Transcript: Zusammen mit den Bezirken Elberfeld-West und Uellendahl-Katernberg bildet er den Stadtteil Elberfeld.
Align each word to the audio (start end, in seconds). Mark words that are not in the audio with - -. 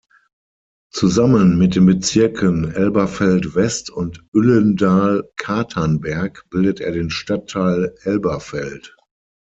Zusammen 0.91 1.59
mit 1.59 1.75
den 1.75 1.85
Bezirken 1.85 2.71
Elberfeld-West 2.71 3.91
und 3.91 4.23
Uellendahl-Katernberg 4.33 6.43
bildet 6.49 6.79
er 6.79 6.91
den 6.91 7.11
Stadtteil 7.11 7.93
Elberfeld. 8.01 8.95